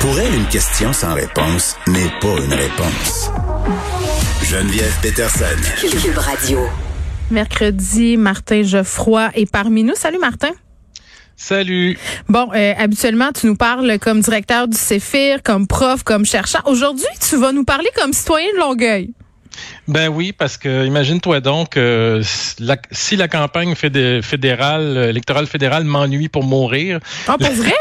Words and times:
Pour 0.00 0.18
elle, 0.20 0.32
une 0.34 0.46
question 0.46 0.92
sans 0.92 1.14
réponse 1.14 1.76
n'est 1.88 2.10
pas 2.20 2.36
une 2.44 2.54
réponse. 2.54 3.30
Geneviève 4.44 4.94
Peterson. 5.02 5.44
Cube 5.80 6.16
Radio. 6.16 6.60
Mercredi, 7.30 8.16
Martin 8.16 8.62
Geoffroy 8.62 9.30
est 9.34 9.50
parmi 9.50 9.82
nous. 9.82 9.94
Salut 9.96 10.18
Martin. 10.18 10.50
Salut. 11.36 11.98
Bon, 12.28 12.48
euh, 12.54 12.74
habituellement, 12.78 13.32
tu 13.32 13.46
nous 13.46 13.56
parles 13.56 13.98
comme 13.98 14.20
directeur 14.20 14.68
du 14.68 14.76
CEFIR, 14.76 15.42
comme 15.42 15.66
prof, 15.66 16.04
comme 16.04 16.24
chercheur. 16.24 16.62
Aujourd'hui, 16.66 17.06
tu 17.28 17.36
vas 17.36 17.52
nous 17.52 17.64
parler 17.64 17.88
comme 17.96 18.12
citoyen 18.12 18.52
de 18.54 18.58
Longueuil. 18.58 19.12
Ben 19.88 20.08
oui, 20.08 20.32
parce 20.32 20.56
que 20.56 20.86
imagine-toi 20.86 21.40
donc 21.40 21.76
euh, 21.76 22.22
la, 22.60 22.76
si 22.92 23.16
la 23.16 23.26
campagne 23.26 23.74
fédérale, 23.74 25.08
électorale 25.10 25.46
fédérale 25.46 25.84
m'ennuie 25.84 26.28
pour 26.28 26.44
mourir. 26.44 27.00
Ah, 27.26 27.36
pour 27.36 27.50
vrai? 27.52 27.74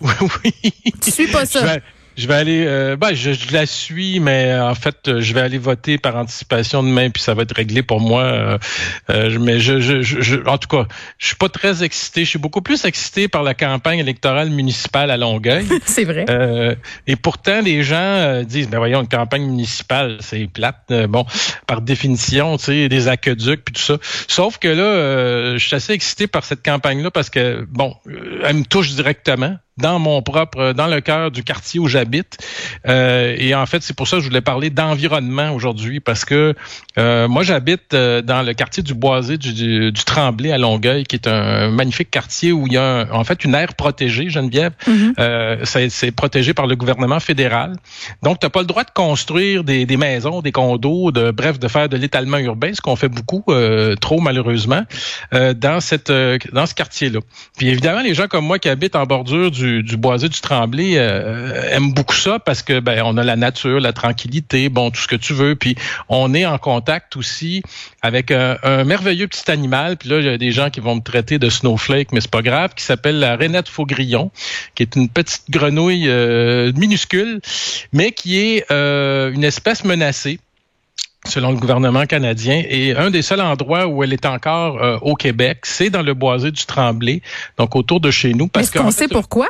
oui, 0.00 0.12
oui. 0.44 0.72
Tu 1.02 1.10
suis 1.10 1.28
pas 1.28 1.46
ça? 1.46 1.78
Je 2.16 2.28
vais 2.28 2.34
aller, 2.34 2.64
euh, 2.66 2.96
ben, 2.96 3.12
je, 3.12 3.32
la 3.52 3.66
suis, 3.66 4.20
mais 4.20 4.46
euh, 4.46 4.70
en 4.70 4.74
fait, 4.76 5.18
je 5.20 5.34
vais 5.34 5.40
aller 5.40 5.58
voter 5.58 5.98
par 5.98 6.14
anticipation 6.14 6.82
demain, 6.84 7.10
puis 7.10 7.20
ça 7.20 7.34
va 7.34 7.42
être 7.42 7.54
réglé 7.54 7.82
pour 7.82 8.00
moi. 8.00 8.22
Euh, 8.22 8.58
euh 9.10 9.38
mais 9.40 9.58
je, 9.58 9.80
je, 9.80 10.02
je, 10.02 10.36
en 10.46 10.58
tout 10.58 10.68
cas, 10.68 10.86
je 11.18 11.26
suis 11.26 11.36
pas 11.36 11.48
très 11.48 11.82
excité. 11.82 12.24
Je 12.24 12.30
suis 12.30 12.38
beaucoup 12.38 12.62
plus 12.62 12.84
excité 12.84 13.26
par 13.26 13.42
la 13.42 13.54
campagne 13.54 13.98
électorale 13.98 14.50
municipale 14.50 15.10
à 15.10 15.16
Longueuil. 15.16 15.66
c'est 15.86 16.04
vrai. 16.04 16.24
et 17.08 17.16
pourtant, 17.16 17.60
les 17.60 17.82
gens 17.82 18.42
disent, 18.44 18.68
ben 18.68 18.78
voyons, 18.78 19.00
une 19.00 19.08
campagne 19.08 19.46
municipale, 19.46 20.18
c'est 20.20 20.46
plate. 20.46 20.92
bon, 21.08 21.26
par 21.66 21.80
définition, 21.80 22.56
tu 22.58 22.64
sais, 22.64 22.88
des 22.88 23.08
aqueducs 23.08 23.64
puis 23.64 23.74
tout 23.74 23.82
ça. 23.82 23.98
Sauf 24.28 24.58
que 24.58 24.68
là, 24.68 25.56
je 25.56 25.66
suis 25.66 25.74
assez 25.74 25.92
excité 25.92 26.28
par 26.28 26.44
cette 26.44 26.64
campagne-là 26.64 27.10
parce 27.10 27.28
que, 27.28 27.66
bon, 27.68 27.96
elle 28.44 28.56
me 28.56 28.64
touche 28.64 28.92
directement 28.92 29.56
dans 29.76 29.98
mon 29.98 30.22
propre, 30.22 30.72
dans 30.72 30.86
le 30.86 31.00
cœur 31.00 31.30
du 31.32 31.42
quartier 31.42 31.80
où 31.80 31.88
j'habite. 31.88 32.38
Euh, 32.86 33.34
et 33.36 33.54
en 33.54 33.66
fait, 33.66 33.82
c'est 33.82 33.96
pour 33.96 34.06
ça 34.06 34.16
que 34.16 34.22
je 34.22 34.28
voulais 34.28 34.40
parler 34.40 34.70
d'environnement 34.70 35.50
aujourd'hui, 35.50 35.98
parce 35.98 36.24
que 36.24 36.54
euh, 36.96 37.26
moi, 37.26 37.42
j'habite 37.42 37.92
euh, 37.92 38.22
dans 38.22 38.42
le 38.42 38.54
quartier 38.54 38.84
du 38.84 38.94
Boisé 38.94 39.36
du, 39.36 39.52
du, 39.90 40.04
Tremblay 40.04 40.52
à 40.52 40.58
Longueuil, 40.58 41.04
qui 41.04 41.16
est 41.16 41.26
un 41.26 41.70
magnifique 41.70 42.10
quartier 42.10 42.52
où 42.52 42.66
il 42.68 42.74
y 42.74 42.76
a 42.76 43.08
en 43.10 43.24
fait 43.24 43.44
une 43.44 43.54
aire 43.54 43.74
protégée, 43.74 44.28
Geneviève. 44.30 44.72
Mm-hmm. 44.86 45.88
c'est 45.88 46.12
protégé 46.12 46.54
par 46.54 46.66
le 46.66 46.76
gouvernement 46.76 47.18
fédéral. 47.18 47.74
Donc, 48.22 48.38
tu 48.38 48.46
n'as 48.46 48.50
pas 48.50 48.60
le 48.60 48.66
droit 48.66 48.84
de 48.84 48.90
construire 48.90 49.64
des, 49.64 49.86
des, 49.86 49.96
maisons, 49.96 50.40
des 50.40 50.52
condos, 50.52 51.10
de 51.10 51.32
bref, 51.32 51.58
de 51.58 51.66
faire 51.66 51.88
de 51.88 51.96
l'étalement 51.96 52.38
urbain, 52.38 52.72
ce 52.72 52.80
qu'on 52.80 52.96
fait 52.96 53.08
beaucoup, 53.08 53.44
trop 54.00 54.20
malheureusement, 54.20 54.82
dans 55.32 55.80
cette 55.80 56.12
dans 56.52 56.66
ce 56.66 56.74
quartier-là. 56.74 57.20
Puis 57.56 57.68
évidemment, 57.68 58.02
les 58.02 58.14
gens 58.14 58.28
comme 58.28 58.44
moi 58.44 58.58
qui 58.58 58.68
habitent 58.68 58.96
en 58.96 59.04
bordure 59.04 59.50
du 59.50 59.63
du, 59.64 59.96
boisé 59.96 60.28
du 60.28 60.40
Tremblay 60.40 60.94
euh, 60.96 61.70
aime 61.70 61.92
beaucoup 61.92 62.14
ça 62.14 62.38
parce 62.38 62.62
que 62.62 62.80
ben 62.80 63.02
on 63.04 63.16
a 63.16 63.24
la 63.24 63.36
nature, 63.36 63.80
la 63.80 63.92
tranquillité, 63.92 64.68
bon 64.68 64.90
tout 64.90 65.00
ce 65.00 65.08
que 65.08 65.16
tu 65.16 65.32
veux, 65.32 65.56
puis 65.56 65.76
on 66.08 66.34
est 66.34 66.46
en 66.46 66.58
contact 66.58 67.16
aussi 67.16 67.62
avec 68.02 68.30
un, 68.30 68.84
merveilleux 68.84 69.28
petit 69.28 69.50
animal. 69.50 69.96
Puis 69.96 70.08
là 70.08 70.20
il 70.20 70.26
y 70.26 70.28
a 70.28 70.38
des 70.38 70.52
gens 70.52 70.70
qui 70.70 70.80
vont 70.80 70.96
me 70.96 71.02
traiter 71.02 71.38
de 71.38 71.48
snowflake, 71.48 72.12
mais 72.12 72.20
c'est 72.20 72.30
pas 72.30 72.42
grave, 72.42 72.74
qui 72.74 72.84
s'appelle 72.84 73.18
la 73.18 73.36
rainette 73.36 73.68
faugrillon, 73.68 74.30
qui 74.74 74.82
est 74.82 74.96
une 74.96 75.08
petite 75.08 75.50
grenouille 75.50 76.08
euh, 76.08 76.72
minuscule, 76.74 77.40
mais 77.92 78.12
qui 78.12 78.38
est 78.38 78.70
euh, 78.70 79.32
une 79.32 79.44
espèce 79.44 79.84
menacée 79.84 80.38
selon 81.26 81.52
le 81.52 81.58
gouvernement 81.58 82.06
canadien. 82.06 82.62
Et 82.68 82.94
un 82.94 83.10
des 83.10 83.22
seuls 83.22 83.40
endroits 83.40 83.86
où 83.86 84.02
elle 84.02 84.12
est 84.12 84.26
encore 84.26 84.82
euh, 84.82 84.98
au 85.02 85.14
Québec, 85.14 85.60
c'est 85.64 85.90
dans 85.90 86.02
le 86.02 86.14
boisé 86.14 86.50
du 86.50 86.64
Tremblay, 86.66 87.22
donc 87.58 87.76
autour 87.76 88.00
de 88.00 88.10
chez 88.10 88.34
nous. 88.34 88.48
Est-ce 88.58 88.72
qu'on 88.72 88.90
sait 88.90 89.08
pourquoi? 89.08 89.48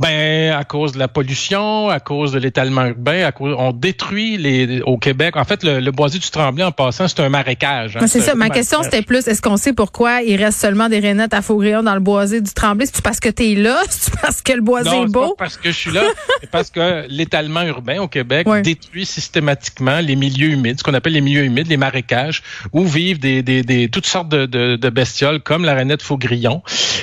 Ben, 0.00 0.52
à 0.52 0.64
cause 0.64 0.92
de 0.92 0.98
la 0.98 1.08
pollution, 1.08 1.90
à 1.90 2.00
cause 2.00 2.32
de 2.32 2.38
l'étalement 2.38 2.86
urbain, 2.86 3.26
à 3.26 3.32
cause, 3.32 3.54
on 3.58 3.72
détruit 3.72 4.38
les, 4.38 4.80
au 4.80 4.96
Québec. 4.96 5.36
En 5.36 5.44
fait, 5.44 5.62
le, 5.62 5.78
le 5.78 5.90
boisé 5.92 6.18
du 6.18 6.30
Tremblay, 6.30 6.64
en 6.64 6.72
passant, 6.72 7.06
c'est 7.06 7.20
un 7.20 7.28
marécage. 7.28 7.98
Hein, 7.98 8.06
c'est 8.06 8.20
ça. 8.20 8.34
Ma 8.34 8.48
question, 8.48 8.82
c'était 8.82 9.02
plus, 9.02 9.28
est-ce 9.28 9.42
qu'on 9.42 9.58
sait 9.58 9.74
pourquoi 9.74 10.22
il 10.22 10.42
reste 10.42 10.58
seulement 10.58 10.88
des 10.88 11.00
rainettes 11.00 11.34
à 11.34 11.42
Faugrillon 11.42 11.82
dans 11.82 11.92
le 11.92 12.00
boisé 12.00 12.40
du 12.40 12.50
Tremblay? 12.50 12.86
C'est 12.86 13.02
parce 13.02 13.20
que 13.20 13.28
tu 13.28 13.52
es 13.52 13.54
là? 13.56 13.82
C'est 13.90 14.18
parce 14.18 14.40
que 14.40 14.52
le 14.52 14.62
boisé 14.62 14.88
est 14.88 15.06
beau? 15.06 15.34
Pas 15.34 15.44
parce 15.44 15.58
que 15.58 15.70
je 15.70 15.76
suis 15.76 15.90
là. 15.90 16.02
c'est 16.40 16.50
parce 16.50 16.70
que 16.70 17.06
l'étalement 17.08 17.62
urbain 17.62 18.00
au 18.00 18.08
Québec 18.08 18.46
détruit 18.62 19.04
systématiquement 19.04 20.00
les 20.00 20.16
milieux 20.16 20.48
humides, 20.48 20.78
ce 20.78 20.84
qu'on 20.84 20.94
appelle 20.94 21.12
les 21.12 21.20
milieux 21.20 21.44
humides, 21.44 21.68
les 21.68 21.76
marécages, 21.76 22.42
où 22.72 22.84
vivent 22.84 23.18
des, 23.18 23.42
des, 23.42 23.62
des 23.62 23.90
toutes 23.90 24.06
sortes 24.06 24.30
de, 24.30 24.46
de, 24.46 24.76
de, 24.76 24.90
bestioles 24.90 25.40
comme 25.40 25.64
la 25.64 25.74
rainette 25.74 26.02
Faugrillon. 26.02 26.62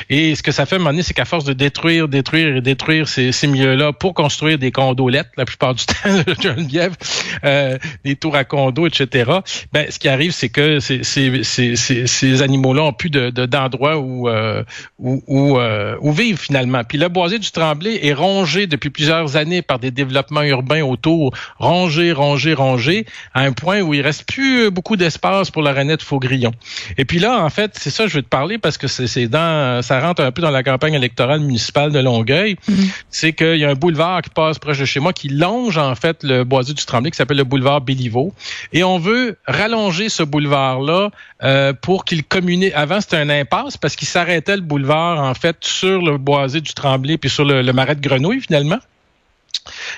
Et 0.09 0.34
ce 0.34 0.41
que 0.41 0.52
ça 0.52 0.66
fait, 0.66 0.75
à 0.75 0.78
un 0.78 0.80
moment 0.80 0.91
donné, 0.91 1.03
c'est 1.03 1.13
qu'à 1.13 1.25
force 1.25 1.44
de 1.44 1.53
détruire, 1.53 2.07
détruire 2.07 2.57
et 2.57 2.62
détruire, 2.62 2.87
ces, 3.06 3.48
milieux-là 3.48 3.94
pour 3.94 4.14
construire 4.14 4.58
des 4.58 4.72
condolettes, 4.72 5.30
la 5.38 5.46
plupart 5.46 5.74
du 5.75 5.86
temps, 5.86 6.34
Geneviève, 6.42 6.96
euh, 7.44 7.78
des 8.03 8.16
tours 8.16 8.36
à 8.36 8.44
condos, 8.44 8.88
etc. 8.88 9.31
Ben, 9.74 9.88
ce 9.90 10.00
qui 10.00 10.09
arrive, 10.09 10.31
c'est 10.31 10.50
que 10.50 10.80
ces, 10.80 11.03
ces, 11.03 11.44
ces, 11.44 11.75
ces 11.75 12.42
animaux-là 12.42 12.84
ont 12.84 12.94
plus 12.94 13.09
de, 13.09 13.30
d'endroits 13.30 13.98
où, 13.98 14.30
euh, 14.30 14.64
où, 15.00 15.24
où, 15.28 15.58
euh, 15.58 15.96
vivre 16.03 16.40
finalement. 16.40 16.84
Puis 16.84 16.98
le 16.98 17.09
boisé 17.09 17.38
du 17.38 17.52
Tremblay 17.52 18.00
est 18.06 18.14
rongé 18.14 18.66
depuis 18.66 18.90
plusieurs 18.90 19.36
années 19.36 19.62
par 19.62 19.80
des 19.80 19.92
développements 19.92 20.42
urbains 20.42 20.81
autour, 20.81 21.34
rongé, 21.59 22.12
rongé, 22.12 22.54
rongé, 22.54 23.06
à 23.34 23.42
un 23.42 23.52
point 23.52 23.81
où 23.81 23.94
il 23.94 24.02
reste 24.02 24.28
plus 24.28 24.72
beaucoup 24.72 24.96
d'espace 24.96 25.52
pour 25.52 25.62
la 25.62 25.74
rainette 25.74 26.02
Faugrillon. 26.02 26.52
Et 26.98 27.06
puis 27.06 27.19
là, 27.19 27.44
en 27.44 27.50
fait, 27.50 27.72
c'est 27.75 27.90
ça 27.90 28.06
que 28.06 28.09
je 28.09 28.16
veux 28.16 28.24
te 28.24 28.30
parler 28.30 28.58
parce 28.58 28.78
que 28.78 28.88
c'est, 28.88 29.28
dans, 29.28 29.81
ça 29.81 30.00
rentre 30.00 30.24
un 30.24 30.31
peu 30.31 30.42
dans 30.42 30.52
la 30.52 30.64
campagne 30.64 30.94
électorale 30.94 31.42
municipale 31.42 31.92
de 31.92 32.00
Longueuil, 32.00 32.56
mm-hmm. 32.69 33.03
c'est 33.09 33.33
qu'il 33.33 33.57
y 33.57 33.66
a 33.66 33.69
un 33.69 33.75
boulevard 33.75 34.22
qui 34.22 34.29
passe 34.29 34.59
proche 34.59 34.79
de 34.79 34.85
chez 34.85 35.00
moi 35.00 35.13
qui 35.13 35.29
longe 35.29 35.78
en 35.78 35.95
fait 35.95 36.23
le 36.23 36.44
boisé 36.44 36.73
du 36.73 36.85
Tremblay 36.85 37.11
qui 37.11 37.17
s'appelle 37.17 37.38
le 37.38 37.44
boulevard 37.44 37.81
Béliveau. 37.81 38.33
Et 38.73 38.83
on 38.83 39.00
veut 39.00 39.38
rallonger 39.45 40.09
ce 40.09 40.23
boulevard-là 40.23 41.11
euh, 41.44 41.73
pour 41.73 42.06
qu'il 42.06 42.23
communique. 42.23 42.73
Avant, 42.75 43.01
c'était 43.01 43.17
un 43.17 43.29
impasse 43.29 43.77
parce 43.77 43.95
qu'il 43.95 44.07
s'arrêtait 44.07 44.56
le 44.56 44.61
boulevard 44.61 45.19
en 45.19 45.33
fait 45.33 45.57
sur 45.61 46.01
le 46.01 46.17
boisé 46.17 46.61
du 46.61 46.73
Tremblay 46.73 47.17
puis 47.17 47.29
sur 47.29 47.45
le, 47.45 47.61
marais 47.73 47.95
de 47.95 48.01
Grenouille 48.01 48.41
finalement. 48.41 48.79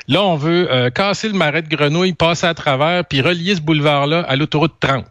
Là, 0.08 0.24
on 0.24 0.36
veut 0.36 0.72
euh, 0.72 0.90
casser 0.90 1.28
le 1.28 1.36
marais 1.36 1.62
de 1.62 1.70
Grenouille, 1.70 2.14
passer 2.14 2.48
à 2.48 2.54
travers, 2.54 3.06
puis 3.06 3.22
relier 3.22 3.56
ce 3.56 3.62
boulevard-là 3.62 4.22
à 4.22 4.36
l'autoroute 4.36 4.74
30. 4.80 5.06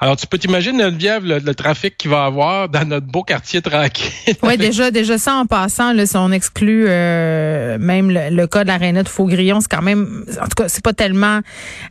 Alors, 0.00 0.16
tu 0.16 0.26
peux 0.26 0.38
t'imaginer, 0.38 0.84
Geneviève, 0.84 1.24
le, 1.24 1.54
trafic 1.54 1.96
qu'il 1.96 2.10
va 2.10 2.24
avoir 2.24 2.68
dans 2.68 2.86
notre 2.86 3.06
beau 3.06 3.22
quartier 3.22 3.62
tranquille. 3.62 4.34
Oui, 4.42 4.56
déjà, 4.56 4.90
déjà 4.90 5.18
ça 5.18 5.34
en 5.34 5.46
passant, 5.46 5.92
là, 5.92 6.06
si 6.06 6.16
on 6.16 6.30
exclut 6.32 6.86
euh, 6.88 7.78
même 7.78 8.10
le, 8.10 8.46
cas 8.46 8.64
de 8.64 8.68
la 8.68 8.76
Rainette 8.76 9.08
Faugrillon, 9.08 9.60
c'est 9.60 9.70
quand 9.70 9.82
même, 9.82 10.24
en 10.40 10.44
tout 10.44 10.62
cas, 10.62 10.68
c'est 10.68 10.82
pas 10.82 10.92
tellement 10.92 11.40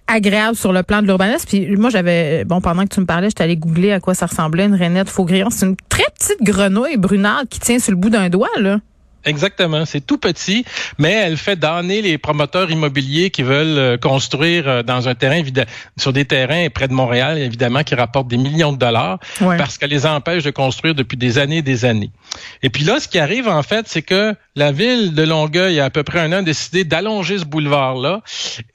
agréable 0.07 0.55
sur 0.55 0.73
le 0.73 0.83
plan 0.83 1.01
de 1.01 1.07
l'urbanisme. 1.07 1.47
Puis 1.47 1.75
moi, 1.77 1.89
j'avais, 1.89 2.45
bon, 2.45 2.61
pendant 2.61 2.83
que 2.83 2.93
tu 2.93 2.99
me 2.99 3.05
parlais, 3.05 3.29
j'étais 3.29 3.43
allée 3.43 3.57
googler 3.57 3.93
à 3.93 3.99
quoi 3.99 4.13
ça 4.13 4.25
ressemblait 4.25 4.65
une 4.65 4.75
Rainette 4.75 5.09
Faugrillon. 5.09 5.49
C'est 5.49 5.65
une 5.65 5.77
très 5.89 6.05
petite 6.17 6.41
grenouille 6.41 6.97
brunade 6.97 7.47
qui 7.49 7.59
tient 7.59 7.79
sur 7.79 7.91
le 7.91 7.97
bout 7.97 8.09
d'un 8.09 8.29
doigt, 8.29 8.49
là. 8.59 8.79
Exactement, 9.25 9.85
c'est 9.85 10.01
tout 10.01 10.17
petit, 10.17 10.65
mais 10.97 11.11
elle 11.11 11.37
fait 11.37 11.55
donner 11.55 12.01
les 12.01 12.17
promoteurs 12.17 12.69
immobiliers 12.71 13.29
qui 13.29 13.43
veulent 13.43 13.77
euh, 13.77 13.97
construire 13.97 14.67
euh, 14.67 14.83
dans 14.83 15.07
un 15.07 15.15
terrain 15.15 15.41
sur 15.97 16.13
des 16.13 16.25
terrains 16.25 16.67
près 16.69 16.87
de 16.87 16.93
Montréal, 16.93 17.37
évidemment, 17.37 17.83
qui 17.83 17.95
rapportent 17.95 18.27
des 18.27 18.37
millions 18.37 18.73
de 18.73 18.77
dollars, 18.77 19.19
parce 19.39 19.77
qu'elle 19.77 19.91
les 19.91 20.05
empêche 20.05 20.43
de 20.43 20.51
construire 20.51 20.95
depuis 20.95 21.17
des 21.17 21.37
années 21.37 21.57
et 21.57 21.61
des 21.61 21.85
années. 21.85 22.11
Et 22.61 22.69
puis 22.69 22.83
là, 22.83 22.99
ce 22.99 23.07
qui 23.07 23.19
arrive 23.19 23.47
en 23.47 23.63
fait, 23.63 23.87
c'est 23.87 24.01
que 24.01 24.35
la 24.55 24.71
ville 24.71 25.13
de 25.15 25.23
Longueuil, 25.23 25.73
il 25.73 25.75
y 25.77 25.79
a 25.79 25.85
à 25.85 25.89
peu 25.89 26.03
près 26.03 26.19
un 26.19 26.31
an, 26.31 26.37
a 26.37 26.41
décidé 26.43 26.83
d'allonger 26.83 27.39
ce 27.39 27.45
boulevard-là, 27.45 28.21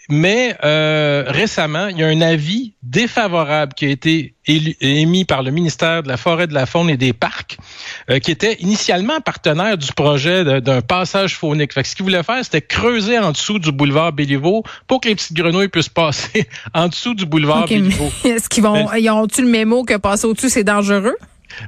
mais 0.09 0.57
euh, 0.65 1.25
récemment, 1.29 1.89
il 1.89 1.99
y 1.99 2.03
a 2.03 2.09
un 2.09 2.21
avis 2.21 2.75
défavorable 2.83 3.75
qui 3.75 3.87
a 3.87 3.89
été 3.89 4.35
émis 4.47 5.25
par 5.25 5.43
le 5.43 5.51
ministère 5.51 6.03
de 6.03 6.09
la 6.09 6.17
Forêt, 6.17 6.47
de 6.47 6.55
la 6.55 6.65
Faune 6.67 6.89
et 6.89 6.97
des 6.97 7.13
Parcs, 7.13 7.59
qui 8.23 8.31
était 8.31 8.55
initialement 8.61 9.21
partenaire 9.21 9.77
du 9.77 9.93
projet 9.93 10.63
d'un 10.63 10.81
passage 10.81 11.37
faunique. 11.37 11.75
Fait 11.75 11.85
ce 11.85 11.95
qu'ils 11.95 12.05
voulaient 12.05 12.23
faire, 12.23 12.43
c'était 12.43 12.63
creuser 12.63 13.19
en 13.19 13.33
dessous 13.33 13.59
du 13.59 13.73
boulevard 13.73 14.13
Béliveau 14.13 14.65
pour 14.87 15.03
que 15.03 15.09
les 15.09 15.15
petites 15.15 15.35
grenouilles 15.35 15.69
puissent 15.69 15.91
passer 15.91 16.49
en 16.75 16.89
dessous 16.89 17.15
du 17.15 17.27
boulevard 17.27 17.67
Béliveau. 17.67 18.11
Est-ce 18.25 18.49
qu'ils 18.49 18.63
vont, 18.63 18.91
ils 18.95 19.11
ont-tu 19.11 19.43
le 19.43 19.49
mémo 19.49 19.85
que 19.85 19.99
passer 19.99 20.27
au-dessus, 20.27 20.49
c'est 20.49 20.65
dangereux? 20.65 21.17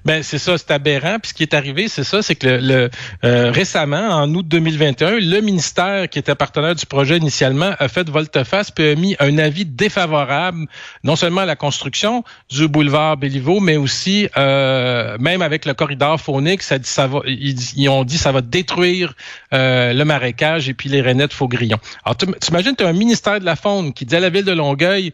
Ben 0.05 0.23
c'est 0.23 0.38
ça, 0.38 0.56
c'est 0.59 0.71
aberrant. 0.71 1.19
Puis 1.19 1.31
ce 1.31 1.35
qui 1.35 1.43
est 1.43 1.55
arrivé, 1.55 1.88
c'est 1.88 2.05
ça, 2.05 2.23
c'est 2.23 2.35
que 2.35 2.47
le, 2.47 2.91
euh, 3.25 3.50
récemment, 3.50 4.09
en 4.09 4.32
août 4.35 4.47
2021, 4.47 5.19
le 5.21 5.41
ministère 5.41 6.09
qui 6.09 6.19
était 6.19 6.35
partenaire 6.35 6.75
du 6.75 6.87
projet 6.87 7.17
initialement 7.17 7.73
a 7.79 7.88
fait 7.88 8.09
volte-face 8.09 8.71
puis 8.71 8.91
a 8.91 8.94
mis 8.94 9.17
un 9.19 9.38
avis 9.38 9.65
défavorable, 9.65 10.67
non 11.05 11.17
seulement 11.17 11.43
à 11.43 11.47
la 11.47 11.56
construction 11.56 12.25
du 12.50 12.69
boulevard 12.69 13.17
Béliveau, 13.17 13.61
mais 13.61 13.77
aussi 13.77 14.29
euh, 14.37 15.17
même 15.19 15.43
avec 15.43 15.65
le 15.65 15.75
corridor 15.75 16.21
faunique, 16.21 16.62
ça 16.62 16.76
ça 16.83 17.06
va, 17.06 17.21
ils, 17.26 17.88
ont 17.88 18.05
dit 18.05 18.19
ça 18.19 18.33
va 18.33 18.41
détruire 18.41 19.15
euh, 19.53 19.93
le 19.93 20.05
marécage 20.05 20.69
et 20.69 20.75
puis 20.75 20.88
les 20.88 21.00
rainettes 21.00 21.33
faugrillons. 21.33 21.81
Alors 22.05 22.17
tu 22.17 22.26
imagines, 22.49 22.75
tu 22.76 22.85
as 22.85 22.88
un 22.88 22.93
ministère 22.93 23.41
de 23.41 23.44
la 23.44 23.56
faune 23.56 23.93
qui 23.93 24.05
dit 24.05 24.17
à 24.17 24.21
la 24.21 24.31
ville 24.31 24.44
de 24.44 24.53
Longueuil 24.53 25.12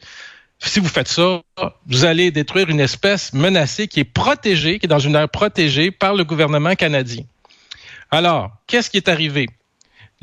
si 0.59 0.81
vous 0.81 0.89
faites 0.89 1.09
ça, 1.09 1.43
vous 1.87 2.05
allez 2.05 2.31
détruire 2.31 2.69
une 2.69 2.81
espèce 2.81 3.33
menacée 3.33 3.89
qui 3.89 4.01
est 4.01 4.05
protégée, 4.05 4.79
qui 4.79 4.87
est 4.87 4.89
dans 4.89 4.99
une 4.99 5.15
aire 5.15 5.29
protégée 5.29 5.91
par 5.91 6.15
le 6.15 6.25
gouvernement 6.25 6.75
canadien. 6.75 7.25
Alors, 8.11 8.51
qu'est-ce 8.67 8.91
qui 8.91 8.97
est 8.97 9.09
arrivé? 9.09 9.49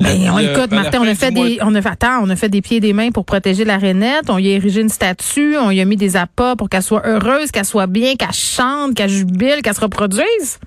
Ben, 0.00 0.28
on, 0.30 0.38
écoute, 0.38 0.72
Martin, 0.72 1.00
on 1.02 1.06
a 1.06 1.14
fait 1.14 1.30
des, 1.30 1.58
on 1.62 1.72
a 1.74 1.80
fait, 1.80 1.88
attends, 1.88 2.18
on 2.20 2.28
a 2.28 2.34
fait 2.34 2.48
des 2.48 2.60
pieds 2.62 2.78
et 2.78 2.80
des 2.80 2.92
mains 2.92 3.10
pour 3.12 3.24
protéger 3.24 3.64
la 3.64 3.78
rainette. 3.78 4.28
On 4.28 4.38
y 4.38 4.48
a 4.48 4.56
érigé 4.56 4.80
une 4.80 4.88
statue, 4.88 5.56
on 5.56 5.70
y 5.70 5.80
a 5.80 5.84
mis 5.84 5.96
des 5.96 6.16
appâts 6.16 6.56
pour 6.56 6.68
qu'elle 6.68 6.82
soit 6.82 7.06
heureuse, 7.06 7.52
qu'elle 7.52 7.64
soit 7.64 7.86
bien, 7.86 8.16
qu'elle 8.16 8.32
chante, 8.32 8.94
qu'elle 8.94 9.08
jubile, 9.08 9.62
qu'elle 9.62 9.74
se 9.74 9.80
reproduise. 9.80 10.58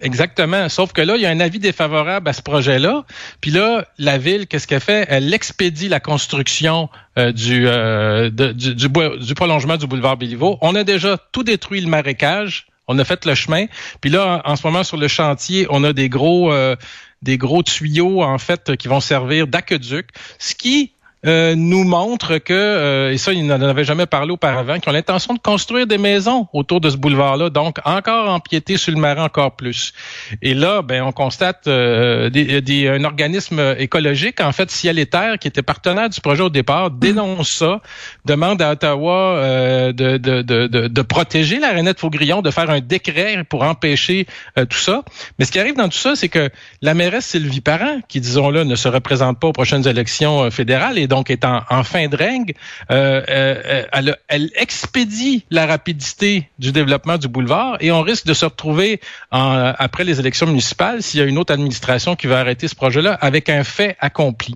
Exactement. 0.00 0.68
Sauf 0.68 0.92
que 0.92 1.02
là, 1.02 1.16
il 1.16 1.22
y 1.22 1.26
a 1.26 1.30
un 1.30 1.40
avis 1.40 1.58
défavorable 1.58 2.28
à 2.28 2.32
ce 2.32 2.42
projet-là. 2.42 3.04
Puis 3.40 3.50
là, 3.50 3.86
la 3.98 4.18
ville, 4.18 4.46
qu'est-ce 4.46 4.66
qu'elle 4.66 4.80
fait? 4.80 5.06
Elle 5.08 5.32
expédie 5.32 5.88
la 5.88 6.00
construction 6.00 6.88
euh, 7.18 7.32
du, 7.32 7.66
euh, 7.66 8.30
du, 8.30 8.74
du, 8.74 9.34
prolongement 9.34 9.76
du 9.76 9.86
boulevard 9.86 10.16
Béliveau. 10.16 10.58
On 10.62 10.74
a 10.74 10.84
déjà 10.84 11.18
tout 11.32 11.42
détruit 11.42 11.80
le 11.80 11.88
marécage. 11.88 12.66
On 12.88 12.98
a 12.98 13.04
fait 13.04 13.26
le 13.26 13.34
chemin. 13.34 13.66
Puis 14.00 14.10
là, 14.10 14.42
en, 14.44 14.56
ce 14.56 14.66
moment, 14.66 14.84
sur 14.84 14.96
le 14.96 15.06
chantier, 15.06 15.66
on 15.70 15.84
a 15.84 15.92
des 15.92 16.08
gros, 16.08 16.52
euh, 16.52 16.76
des 17.22 17.36
gros 17.36 17.62
tuyaux, 17.62 18.22
en 18.22 18.38
fait, 18.38 18.76
qui 18.76 18.88
vont 18.88 19.00
servir 19.00 19.46
d'aqueduc. 19.46 20.08
Ce 20.38 20.54
qui 20.54 20.92
euh, 21.26 21.54
nous 21.54 21.84
montre 21.84 22.38
que, 22.38 22.54
euh, 22.54 23.12
et 23.12 23.18
ça, 23.18 23.34
ils 23.34 23.46
n'en 23.46 23.60
avaient 23.60 23.84
jamais 23.84 24.06
parlé 24.06 24.32
auparavant, 24.32 24.78
qu'ils 24.78 24.88
ont 24.88 24.94
l'intention 24.94 25.34
de 25.34 25.38
construire 25.38 25.86
des 25.86 25.98
maisons 25.98 26.48
autour 26.54 26.80
de 26.80 26.88
ce 26.88 26.96
boulevard-là, 26.96 27.50
donc 27.50 27.76
encore 27.84 28.30
empiéter 28.30 28.78
sur 28.78 28.94
le 28.94 28.98
marin 28.98 29.24
encore 29.24 29.54
plus. 29.54 29.92
Et 30.40 30.54
là, 30.54 30.80
ben, 30.80 31.02
on 31.02 31.12
constate 31.12 31.66
euh, 31.66 32.30
des, 32.30 32.88
un 32.88 33.04
organisme 33.04 33.74
écologique, 33.78 34.40
en 34.40 34.52
fait, 34.52 34.70
Ciel 34.70 34.98
et 34.98 35.04
Terre, 35.04 35.38
qui 35.38 35.46
était 35.46 35.62
partenaire 35.62 36.08
du 36.08 36.22
projet 36.22 36.42
au 36.42 36.48
départ, 36.48 36.90
dénonce 36.90 37.50
ça, 37.50 37.82
demande 38.24 38.62
à 38.62 38.72
Ottawa 38.72 39.92
de, 39.92 40.16
de, 40.16 40.40
de, 40.42 40.66
de, 40.66 41.02
protéger 41.02 41.58
la 41.58 41.70
rainette 41.70 42.00
Faugrillon, 42.00 42.40
de 42.40 42.50
faire 42.50 42.70
un 42.70 42.80
décret 42.80 43.44
pour 43.44 43.62
empêcher 43.62 44.26
tout 44.56 44.78
ça. 44.78 45.02
Mais 45.38 45.44
ce 45.44 45.52
qui 45.52 45.58
arrive 45.58 45.76
dans 45.76 45.88
tout 45.88 45.98
ça, 45.98 46.16
c'est 46.16 46.28
que 46.28 46.48
la 46.80 46.94
mairesse 46.94 47.26
Sylvie 47.26 47.60
Parent, 47.60 48.00
qui, 48.08 48.20
disons-le, 48.20 48.64
ne 48.64 48.74
se 48.74 48.88
représente 48.88 49.38
pas 49.38 49.48
aux 49.48 49.52
prochaines 49.52 49.86
élections 49.86 50.50
fédérales, 50.50 50.98
et 50.98 51.09
donc 51.10 51.28
est 51.28 51.44
en, 51.44 51.84
fin 51.84 52.08
de 52.08 52.16
règne, 52.16 52.52
euh, 52.90 53.22
euh, 53.28 54.14
elle, 54.28 54.50
expédie 54.54 55.44
la 55.50 55.66
rapidité 55.66 56.48
du 56.58 56.72
développement 56.72 57.18
du 57.18 57.28
boulevard 57.28 57.76
et 57.80 57.92
on 57.92 58.00
risque 58.00 58.24
de 58.26 58.32
se 58.32 58.46
retrouver 58.46 59.00
après 59.30 60.04
les 60.04 60.18
élections 60.20 60.46
municipales 60.46 61.02
s'il 61.02 61.20
y 61.20 61.22
a 61.22 61.26
une 61.26 61.36
autre 61.36 61.52
administration 61.52 62.16
qui 62.16 62.26
va 62.26 62.38
arrêter 62.38 62.68
ce 62.68 62.74
projet-là 62.74 63.12
avec 63.12 63.50
un 63.50 63.64
fait 63.64 63.96
accompli. 64.00 64.54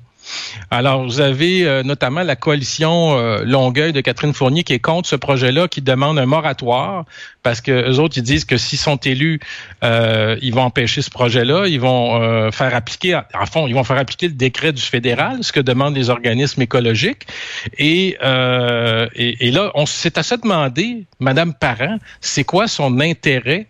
Alors, 0.71 1.05
vous 1.05 1.21
avez 1.21 1.67
euh, 1.67 1.83
notamment 1.83 2.23
la 2.23 2.37
coalition 2.37 3.17
euh, 3.19 3.45
Longueuil 3.45 3.93
de 3.93 4.01
Catherine 4.01 4.33
Fournier 4.35 4.65
qui 4.65 4.73
est 4.73 4.79
contre 4.79 5.09
ce 5.09 5.17
projet-là, 5.17 5.69
qui 5.69 5.83
demande 5.83 6.19
un 6.19 6.27
moratoire 6.27 7.05
parce 7.43 7.61
que 7.61 7.91
eux 7.91 7.99
autres, 8.01 8.17
ils 8.17 8.23
disent 8.23 8.47
que 8.47 8.57
s'ils 8.57 8.79
sont 8.79 8.97
élus, 8.97 9.39
euh, 9.83 10.37
ils 10.41 10.55
vont 10.55 10.63
empêcher 10.63 11.03
ce 11.03 11.11
projet-là, 11.11 11.67
ils 11.67 11.79
vont 11.79 12.51
faire 12.53 12.75
appliquer, 12.75 13.21
en 13.35 13.45
fond, 13.45 13.67
ils 13.67 13.75
vont 13.75 13.85
faire 13.85 13.99
appliquer 13.99 14.29
le 14.29 14.35
décret 14.35 14.73
du 14.73 14.81
fédéral, 14.81 15.45
ce 15.45 15.53
que 15.53 15.61
demandent 15.61 15.95
les 15.95 16.09
organismes 16.09 16.63
écologiques. 16.63 17.27
Et, 17.77 18.17
et, 18.17 19.51
là, 19.51 19.73
on 19.75 19.85
s'est 19.85 20.19
à 20.19 20.23
se 20.23 20.37
demander, 20.37 21.05
Madame 21.21 21.53
Parent, 21.53 21.99
c'est 22.23 22.45
quoi 22.45 22.67
son 22.67 22.99
intérêt 23.01 23.67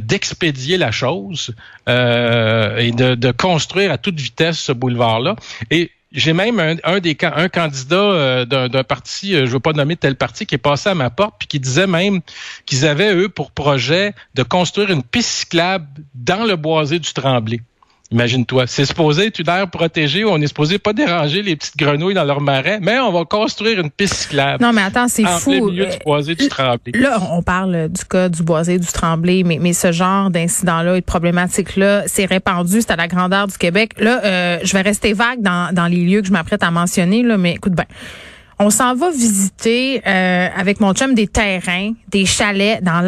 d'expédier 0.00 0.76
la 0.76 0.90
chose 0.90 1.54
et 1.86 2.90
de, 2.90 3.14
de 3.14 3.30
construire 3.30 3.92
à 3.92 3.98
toute 3.98 4.18
vitesse 4.18 4.58
ce 4.58 4.72
boulevard-là. 4.72 5.36
Et 5.70 5.92
j'ai 6.14 6.32
même 6.32 6.60
un, 6.60 6.76
un 6.84 7.48
candidat 7.48 7.96
euh, 7.96 8.44
d'un 8.44 8.84
parti, 8.84 9.34
euh, 9.34 9.46
je 9.46 9.50
veux 9.50 9.60
pas 9.60 9.72
nommer 9.72 9.96
tel 9.96 10.16
parti, 10.16 10.46
qui 10.46 10.54
est 10.54 10.58
passé 10.58 10.88
à 10.88 10.94
ma 10.94 11.10
porte 11.10 11.34
puis 11.38 11.48
qui 11.48 11.60
disait 11.60 11.88
même 11.88 12.20
qu'ils 12.66 12.86
avaient 12.86 13.14
eux 13.14 13.28
pour 13.28 13.50
projet 13.50 14.14
de 14.34 14.44
construire 14.44 14.90
une 14.90 15.02
piste 15.02 15.30
cyclable 15.30 15.86
dans 16.14 16.44
le 16.44 16.56
boisé 16.56 17.00
du 17.00 17.12
Tremblay. 17.12 17.60
Imagine-toi, 18.10 18.66
c'est 18.66 18.84
supposé 18.84 19.26
être 19.26 19.38
une 19.38 19.48
aire 19.48 19.68
protégée 19.68 20.24
où 20.24 20.28
on 20.28 20.40
est 20.40 20.46
supposé 20.46 20.78
pas 20.78 20.92
déranger 20.92 21.42
les 21.42 21.56
petites 21.56 21.76
grenouilles 21.76 22.14
dans 22.14 22.24
leur 22.24 22.40
marais, 22.40 22.78
mais 22.80 22.98
on 23.00 23.10
va 23.10 23.24
construire 23.24 23.80
une 23.80 23.90
piste 23.90 24.14
cyclable. 24.14 24.62
Non, 24.62 24.72
mais 24.72 24.82
attends, 24.82 25.08
c'est 25.08 25.26
fou. 25.26 25.52
Au 25.52 25.70
milieu 25.70 25.86
du 25.86 25.96
boisé 26.04 26.34
du 26.34 26.48
Tremblay. 26.48 26.92
Là, 26.94 27.18
on 27.32 27.42
parle 27.42 27.88
du 27.88 28.04
cas 28.04 28.28
du 28.28 28.42
boisé 28.42 28.78
du 28.78 28.86
Tremblay, 28.86 29.42
mais, 29.42 29.58
mais 29.60 29.72
ce 29.72 29.90
genre 29.90 30.30
d'incident-là 30.30 30.96
et 30.96 31.00
de 31.00 31.04
problématique-là, 31.04 32.04
c'est 32.06 32.26
répandu, 32.26 32.82
c'est 32.82 32.90
à 32.90 32.96
la 32.96 33.08
grandeur 33.08 33.46
du 33.46 33.56
Québec. 33.56 33.92
Là, 33.98 34.20
euh, 34.24 34.58
je 34.62 34.72
vais 34.74 34.82
rester 34.82 35.14
vague 35.14 35.40
dans, 35.40 35.74
dans 35.74 35.86
les 35.86 36.04
lieux 36.04 36.20
que 36.20 36.26
je 36.26 36.32
m'apprête 36.32 36.62
à 36.62 36.70
mentionner, 36.70 37.22
là, 37.22 37.38
mais 37.38 37.54
écoute 37.54 37.72
ben 37.72 37.86
on 38.58 38.70
s'en 38.70 38.94
va 38.94 39.10
visiter 39.10 40.02
euh, 40.06 40.48
avec 40.56 40.80
mon 40.80 40.92
chum 40.92 41.14
des 41.14 41.26
terrains, 41.26 41.92
des 42.08 42.24
chalets 42.24 42.82
dans. 42.82 43.04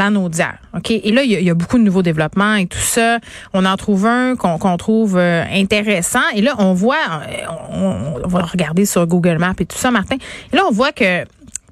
OK? 0.75 0.91
Et 0.91 1.13
là, 1.13 1.23
il 1.23 1.31
y, 1.31 1.51
a 1.51 1.55
beaucoup 1.55 1.79
de 1.79 1.83
nouveaux 1.83 2.03
développements 2.03 2.55
et 2.55 2.67
tout 2.67 2.79
ça. 2.79 3.19
On 3.53 3.65
en 3.65 3.77
trouve 3.77 4.07
un 4.07 4.37
qu'on 4.37 4.77
trouve 4.77 5.17
euh, 5.17 5.45
intéressant. 5.51 6.21
Et 6.35 6.43
là, 6.43 6.55
on 6.59 6.75
voit, 6.75 6.97
euh, 6.97 8.19
on, 8.25 8.29
va 8.29 8.43
regarder 8.43 8.87
sur 8.87 9.07
Google 9.07 9.39
Maps 9.39 9.55
et 9.59 9.67
tout 9.67 9.79
ça, 9.79 9.91
Martin. 9.91 10.17
Et 10.53 10.57
là, 10.57 10.63
on 10.69 10.73
voit 10.73 10.93
que 10.93 11.25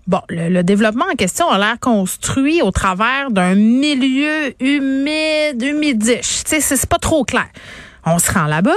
Bon, 0.07 0.21
le, 0.29 0.61
développement 0.61 1.07
en 1.11 1.17
question 1.17 1.49
a 1.49 1.57
l'air 1.57 1.81
construit 1.81 2.61
au 2.61 2.71
travers 2.71 3.31
d'un 3.31 3.55
milieu 3.55 4.53
humide, 4.61 5.63
humidiche. 5.63 6.45
Tu 6.45 6.61
sais, 6.61 6.61
c'est 6.61 6.87
pas 6.87 6.99
trop 6.99 7.25
clair. 7.25 7.47
On 8.05 8.19
se 8.19 8.31
rend 8.31 8.45
là-bas, 8.45 8.73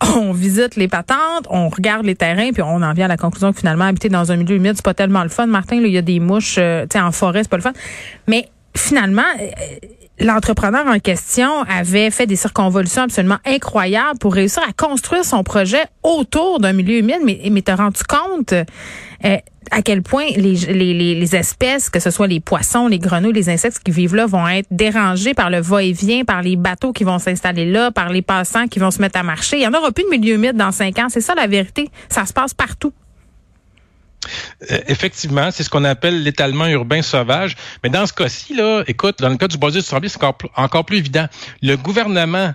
on 0.16 0.32
visite 0.32 0.76
les 0.76 0.88
patentes, 0.88 1.46
on 1.48 1.68
regarde 1.68 2.06
les 2.06 2.14
terrains, 2.14 2.52
puis 2.52 2.62
on 2.62 2.82
en 2.82 2.92
vient 2.92 3.06
à 3.06 3.08
la 3.08 3.16
conclusion 3.16 3.52
que 3.52 3.58
finalement, 3.58 3.84
habiter 3.84 4.08
dans 4.08 4.32
un 4.32 4.36
milieu 4.36 4.56
humide, 4.56 4.72
c'est 4.76 4.84
pas 4.84 4.94
tellement 4.94 5.22
le 5.22 5.28
fun. 5.28 5.46
Martin, 5.46 5.76
il 5.76 5.88
y 5.88 5.98
a 5.98 6.02
des 6.02 6.20
mouches, 6.20 6.56
euh, 6.58 6.82
tu 6.82 6.98
sais, 6.98 7.00
en 7.00 7.12
forêt, 7.12 7.42
c'est 7.42 7.50
pas 7.50 7.56
le 7.56 7.62
fun. 7.62 7.72
Mais 8.26 8.48
finalement, 8.76 9.22
euh, 9.40 9.46
l'entrepreneur 10.18 10.86
en 10.86 10.98
question 10.98 11.62
avait 11.62 12.10
fait 12.10 12.26
des 12.26 12.36
circonvolutions 12.36 13.02
absolument 13.02 13.38
incroyables 13.44 14.18
pour 14.18 14.34
réussir 14.34 14.62
à 14.68 14.72
construire 14.72 15.24
son 15.24 15.42
projet 15.42 15.84
autour 16.02 16.60
d'un 16.60 16.72
milieu 16.72 16.98
humide. 16.98 17.20
Mais, 17.24 17.40
mais 17.50 17.62
t'as 17.62 17.76
rendu 17.76 18.02
compte 18.04 18.52
euh, 18.52 19.36
à 19.70 19.82
quel 19.82 20.02
point 20.02 20.26
les, 20.36 20.54
les, 20.54 21.14
les, 21.14 21.36
espèces, 21.36 21.90
que 21.90 22.00
ce 22.00 22.10
soit 22.10 22.26
les 22.26 22.40
poissons, 22.40 22.88
les 22.88 22.98
grenouilles, 22.98 23.32
les 23.32 23.48
insectes 23.48 23.80
qui 23.84 23.90
vivent 23.90 24.14
là, 24.14 24.26
vont 24.26 24.46
être 24.48 24.66
dérangés 24.70 25.34
par 25.34 25.50
le 25.50 25.60
va-et-vient, 25.60 26.24
par 26.24 26.42
les 26.42 26.56
bateaux 26.56 26.92
qui 26.92 27.04
vont 27.04 27.18
s'installer 27.18 27.70
là, 27.70 27.90
par 27.90 28.10
les 28.10 28.22
passants 28.22 28.66
qui 28.66 28.78
vont 28.78 28.90
se 28.90 29.00
mettre 29.00 29.18
à 29.18 29.22
marcher. 29.22 29.58
Il 29.58 29.62
y 29.62 29.66
en 29.66 29.74
aura 29.74 29.92
plus 29.92 30.04
de 30.04 30.10
milieu 30.10 30.34
humide 30.34 30.56
dans 30.56 30.72
cinq 30.72 30.98
ans. 30.98 31.08
C'est 31.08 31.20
ça 31.20 31.34
la 31.34 31.46
vérité. 31.46 31.88
Ça 32.08 32.26
se 32.26 32.32
passe 32.32 32.54
partout. 32.54 32.92
Euh, 34.70 34.78
effectivement, 34.88 35.50
c'est 35.50 35.62
ce 35.62 35.70
qu'on 35.70 35.84
appelle 35.84 36.22
l'étalement 36.22 36.66
urbain 36.66 37.02
sauvage. 37.02 37.56
Mais 37.82 37.90
dans 37.90 38.06
ce 38.06 38.12
cas-ci, 38.12 38.54
là, 38.54 38.82
écoute, 38.86 39.16
dans 39.20 39.28
le 39.28 39.36
cas 39.36 39.48
du 39.48 39.56
boisier 39.56 39.80
du 39.80 39.86
c'est 39.86 40.18
encore 40.56 40.84
plus 40.84 40.98
évident. 40.98 41.26
Le 41.62 41.76
gouvernement 41.76 42.52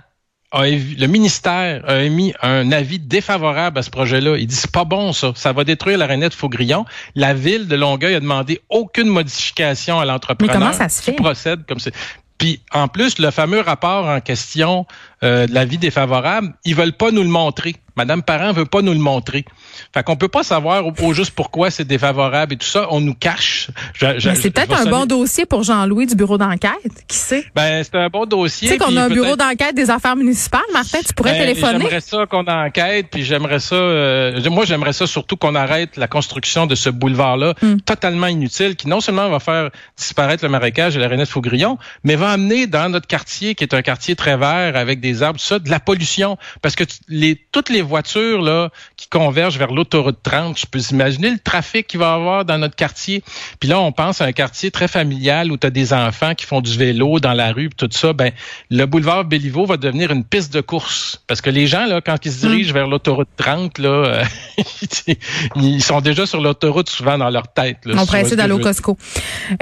le 0.52 1.06
ministère 1.06 1.82
a 1.88 2.02
émis 2.02 2.32
un 2.42 2.72
avis 2.72 2.98
défavorable 2.98 3.78
à 3.78 3.82
ce 3.82 3.90
projet-là. 3.90 4.36
Il 4.38 4.46
dit 4.46 4.54
c'est 4.54 4.70
pas 4.70 4.84
bon 4.84 5.12
ça, 5.12 5.32
ça 5.34 5.52
va 5.52 5.64
détruire 5.64 5.98
la 5.98 6.06
de 6.16 6.34
Faugrillon. 6.34 6.84
La 7.14 7.34
ville 7.34 7.68
de 7.68 7.76
Longueuil 7.76 8.14
a 8.14 8.20
demandé 8.20 8.60
aucune 8.68 9.08
modification 9.08 9.98
à 9.98 10.04
l'entrepreneur. 10.04 10.54
Mais 10.54 10.60
comment 10.60 10.72
ça 10.72 10.88
se 10.88 11.02
fait? 11.02 11.12
procède 11.12 11.66
comme 11.66 11.78
c'est. 11.78 11.92
Puis 12.38 12.60
en 12.72 12.88
plus, 12.88 13.18
le 13.18 13.30
fameux 13.30 13.60
rapport 13.60 14.06
en 14.06 14.20
question 14.20 14.86
euh, 15.22 15.46
de 15.46 15.54
l'avis 15.54 15.78
défavorable, 15.78 16.54
ils 16.64 16.74
veulent 16.74 16.92
pas 16.92 17.10
nous 17.10 17.22
le 17.22 17.28
montrer. 17.28 17.76
Madame 17.96 18.22
Parent 18.22 18.52
veut 18.52 18.66
pas 18.66 18.82
nous 18.82 18.92
le 18.92 18.98
montrer. 18.98 19.46
Fait 19.94 20.02
qu'on 20.02 20.16
peut 20.16 20.28
pas 20.28 20.42
savoir 20.42 20.84
au, 20.86 21.12
juste 21.14 21.30
pourquoi 21.30 21.70
c'est 21.70 21.86
défavorable 21.86 22.52
et 22.52 22.56
tout 22.58 22.66
ça. 22.66 22.88
On 22.90 23.00
nous 23.00 23.14
cache. 23.14 23.70
c'est 23.98 24.50
peut-être 24.50 24.78
un 24.78 24.90
bon 24.90 25.06
dossier 25.06 25.46
pour 25.46 25.62
Jean-Louis 25.62 26.06
du 26.06 26.14
bureau 26.14 26.36
d'enquête. 26.36 27.04
Qui 27.08 27.16
sait? 27.16 27.46
Ben, 27.54 27.82
c'est 27.82 27.94
un 27.94 28.08
bon 28.08 28.26
dossier. 28.26 28.68
Tu 28.68 28.74
sais 28.74 28.78
qu'on 28.78 28.94
a 28.98 29.04
un 29.04 29.08
bureau 29.08 29.36
d'enquête 29.36 29.74
des 29.74 29.88
affaires 29.88 30.14
municipales. 30.14 30.60
Martin, 30.74 30.98
tu 31.06 31.14
pourrais 31.14 31.32
ben, 31.32 31.46
téléphoner? 31.46 31.78
J'aimerais 31.80 32.00
ça 32.00 32.26
qu'on 32.26 32.46
enquête, 32.46 33.06
puis 33.10 33.24
j'aimerais 33.24 33.60
ça, 33.60 33.76
euh, 33.76 34.50
moi, 34.50 34.66
j'aimerais 34.66 34.92
ça 34.92 35.06
surtout 35.06 35.36
qu'on 35.38 35.54
arrête 35.54 35.96
la 35.96 36.06
construction 36.06 36.66
de 36.66 36.74
ce 36.74 36.90
boulevard-là, 36.90 37.54
hmm. 37.62 37.76
totalement 37.86 38.26
inutile, 38.26 38.76
qui 38.76 38.88
non 38.88 39.00
seulement 39.00 39.30
va 39.30 39.40
faire 39.40 39.70
disparaître 39.96 40.44
le 40.44 40.50
marécage 40.50 40.98
et 40.98 41.00
la 41.00 41.08
Renette 41.08 41.30
Faugrillon, 41.30 41.78
mais 42.04 42.16
va 42.16 42.30
amener 42.30 42.66
dans 42.66 42.90
notre 42.90 43.06
quartier, 43.06 43.54
qui 43.54 43.64
est 43.64 43.72
un 43.72 43.82
quartier 43.82 44.16
très 44.16 44.36
vert 44.36 44.76
avec 44.76 45.00
des 45.00 45.15
arbres, 45.22 45.40
ça, 45.40 45.58
de 45.58 45.70
la 45.70 45.80
pollution. 45.80 46.36
Parce 46.62 46.74
que 46.74 46.84
les, 47.08 47.40
toutes 47.52 47.68
les 47.68 47.82
voitures 47.82 48.42
là 48.42 48.70
qui 48.96 49.08
convergent 49.08 49.58
vers 49.58 49.72
l'autoroute 49.72 50.18
30, 50.22 50.58
je 50.58 50.66
peux 50.66 50.80
imaginer 50.90 51.30
le 51.30 51.38
trafic 51.38 51.86
qu'il 51.86 52.00
va 52.00 52.06
y 52.06 52.14
avoir 52.14 52.44
dans 52.44 52.58
notre 52.58 52.76
quartier. 52.76 53.22
Puis 53.60 53.68
là, 53.68 53.80
on 53.80 53.92
pense 53.92 54.20
à 54.20 54.24
un 54.24 54.32
quartier 54.32 54.70
très 54.70 54.88
familial 54.88 55.50
où 55.52 55.56
tu 55.56 55.66
as 55.66 55.70
des 55.70 55.92
enfants 55.92 56.34
qui 56.34 56.46
font 56.46 56.60
du 56.60 56.76
vélo 56.76 57.20
dans 57.20 57.32
la 57.32 57.52
rue, 57.52 57.70
tout 57.76 57.88
ça. 57.90 58.12
Ben, 58.12 58.32
le 58.70 58.84
boulevard 58.86 59.24
Béliveau 59.24 59.66
va 59.66 59.76
devenir 59.76 60.10
une 60.10 60.24
piste 60.24 60.52
de 60.52 60.60
course. 60.60 61.22
Parce 61.26 61.40
que 61.40 61.50
les 61.50 61.66
gens, 61.66 61.86
là, 61.86 62.00
quand 62.00 62.24
ils 62.24 62.32
se 62.32 62.40
dirigent 62.46 62.70
mm. 62.70 62.74
vers 62.74 62.86
l'autoroute 62.86 63.28
30, 63.36 63.78
là, 63.78 63.88
euh, 63.88 64.24
ils 65.56 65.82
sont 65.82 66.00
déjà 66.00 66.26
sur 66.26 66.40
l'autoroute 66.40 66.88
souvent 66.88 67.18
dans 67.18 67.30
leur 67.30 67.48
tête. 67.52 67.78
on 67.86 68.06
pourrait 68.06 68.22
essayer 68.22 68.36
d'aller 68.36 68.52
au 68.52 68.58
Costco. 68.58 68.96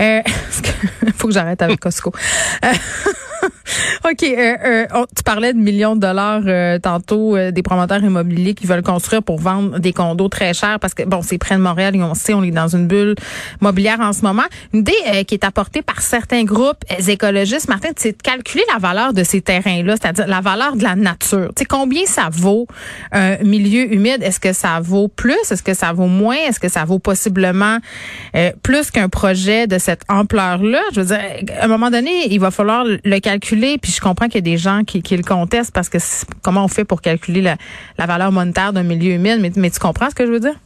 Euh, 0.01 0.23
faut 1.17 1.29
que 1.29 1.35
j'arrête 1.35 1.63
avec 1.63 1.81
Costco. 1.81 2.13
Euh, 2.65 2.73
OK. 4.05 4.19
tu 4.19 5.23
parlais 5.35 5.53
de 5.53 5.59
millions 5.59 5.97
de 5.97 6.01
dollars 6.01 6.43
euh, 6.47 6.79
tantôt 6.79 7.37
des 7.51 7.63
promoteurs 7.65 8.05
immobiliers 8.05 8.55
qui 8.55 8.69
veulent 8.69 8.85
construire 8.85 9.21
pour 9.21 9.41
vendre 9.41 9.81
des 9.81 9.93
condos 9.93 10.29
très 10.29 10.55
chers 10.55 10.79
parce 10.79 10.95
que 10.95 11.03
bon, 11.03 11.23
c'est 11.23 11.39
près 11.39 11.57
de 11.57 11.61
Montréal 11.61 11.97
et 11.97 12.03
on 12.05 12.15
sait 12.15 12.35
on 12.35 12.45
est 12.45 12.53
dans 12.53 12.69
une 12.69 12.87
bulle 12.87 13.17
mobilière 13.61 13.99
en 13.99 14.13
ce 14.13 14.23
moment. 14.23 14.45
Une 14.73 14.81
idée 14.81 15.25
qui 15.27 15.35
est 15.35 15.43
apportée 15.43 15.83
par 15.83 16.03
certains 16.03 16.45
groupes 16.45 16.85
écologistes, 17.09 17.69
Martin, 17.69 17.89
c'est 17.97 18.13
de 18.13 18.23
calculer 18.23 18.63
la 18.73 18.79
valeur 18.79 19.13
de 19.13 19.25
ces 19.25 19.41
terrains-là, 19.41 19.97
c'est-à-dire 20.01 20.29
la 20.29 20.41
valeur 20.41 20.77
de 20.77 20.85
la 20.85 20.95
nature. 20.95 21.49
Tu 21.57 21.63
sais 21.63 21.65
combien 21.65 22.07
ça 22.07 22.29
vaut 22.31 22.69
un 23.11 23.39
milieu 23.39 23.93
humide? 23.93 24.23
Est-ce 24.23 24.39
que 24.39 24.53
ça 24.53 24.79
vaut 24.81 25.09
plus? 25.09 25.51
Est-ce 25.51 25.65
que 25.65 25.75
ça 25.75 25.93
vaut 25.93 26.07
moins? 26.07 26.37
Est-ce 26.37 26.61
que 26.61 26.69
ça 26.69 26.85
vaut 26.85 27.01
possiblement 27.01 27.79
plus 28.63 28.93
qu'un 28.93 29.09
projet 29.09 29.67
de 29.67 29.79
cette 29.79 30.03
ampleur-là? 30.09 30.81
Je 30.95 31.01
veux 31.01 31.07
dire, 31.07 31.21
à 31.61 31.65
un 31.65 31.69
moment 31.69 31.91
donné, 31.91 32.29
il 32.31 32.39
va 32.39 32.53
falloir 32.53 32.85
le 32.85 33.19
calculer. 33.19 33.79
Puis 33.79 33.91
je 33.91 34.01
comprends 34.01 34.27
qu'il 34.27 34.37
y 34.37 34.39
a 34.39 34.53
des 34.53 34.59
gens 34.59 34.83
qui, 34.85 35.03
le 35.17 35.24
contestent 35.25 35.73
parce 35.73 35.89
que 35.89 35.99
comment 36.43 36.65
on 36.65 36.69
fait 36.69 36.85
pour 36.85 37.01
calculer 37.01 37.43
la, 37.43 37.57
valeur 38.07 38.33
monétaire 38.33 38.73
d'un 38.73 38.83
milieu 38.83 39.13
humide. 39.13 39.39
Mais, 39.41 39.53
mais 39.57 39.71
tu 39.71 39.79
comprends 39.79 40.11
ce 40.11 40.15
que 40.15 40.27
je 40.27 40.31
veux 40.31 40.41
dire? 40.41 40.59